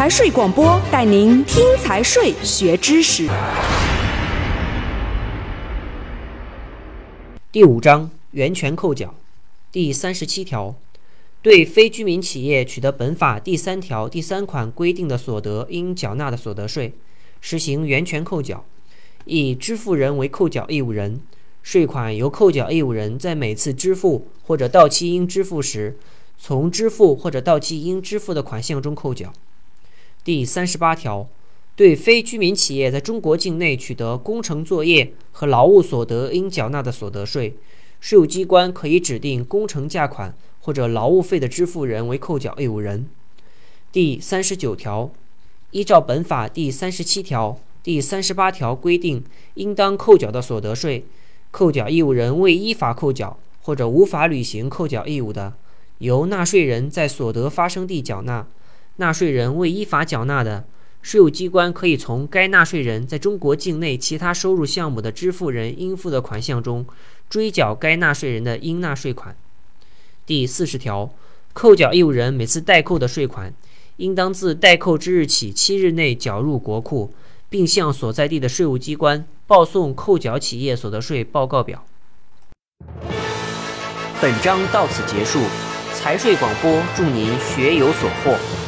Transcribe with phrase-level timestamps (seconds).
[0.00, 3.28] 财税广播带您听财税学知识。
[7.52, 9.14] 第五章源泉扣缴
[9.70, 10.74] 第三十七条，
[11.42, 16.94] 对非居民企业取得本法第三条第三款规定的所得应缴纳的所得税，
[17.42, 18.64] 实行源泉扣缴，
[19.26, 21.20] 以支付人为扣缴义务人，
[21.62, 25.98] 税款由扣缴义务人在每次支付或者到期应支付时，
[26.38, 29.30] 从支付或者到期应支付的款项中扣缴。
[30.22, 31.26] 第三十八条，
[31.74, 37.54] 对非居民企业在中国境内取得工程作业和劳务所得应缴纳的所得税，
[38.00, 43.08] 税务机关可以指定工程价款或者劳务费的支付人为扣缴义务人。
[43.90, 45.10] 第三十九条，
[45.70, 51.06] 依照本法第三十七条、第三十八条规定应当扣缴的所得税，
[51.50, 55.54] 扣缴义务人未依法扣缴或者无法履行扣缴义务的，
[55.96, 58.46] 由纳税人在所得发生地缴纳。
[59.00, 60.66] 纳税人未依法缴纳的，
[61.00, 66.86] 税务机关可以从该纳税人在中国境内其他收入项目的支付人应付的款项中
[67.30, 69.34] 追缴该纳税人的应纳税款。
[70.26, 71.10] 第四十条，
[71.54, 73.54] 扣缴义务人每次代扣的税款，
[73.96, 77.14] 应当自代扣之日起七日内缴入国库，
[77.48, 81.84] 并向所在地的税务机关报送扣缴企业所得税报告表。
[84.20, 85.40] 本章到此结束，
[85.94, 88.59] 财税广播祝您学有所获。